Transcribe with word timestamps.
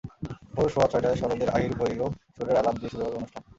ভোর 0.53 0.67
সোয়া 0.69 0.87
ছয়টায় 0.87 1.17
সরোদের 1.17 1.49
আহীর-ভৈরব 1.49 2.01
সুরের 2.33 2.59
আলাপ 2.61 2.75
দিয়ে 2.75 2.91
শুরু 2.93 3.03
হবে 3.03 3.17
অনুষ্ঠান। 3.17 3.43